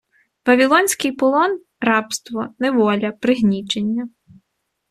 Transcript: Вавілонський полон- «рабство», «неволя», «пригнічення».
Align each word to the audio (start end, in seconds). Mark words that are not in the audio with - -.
Вавілонський 0.45 1.11
полон- 1.11 1.59
«рабство», 1.81 2.49
«неволя», 2.59 3.11
«пригнічення». 3.11 4.09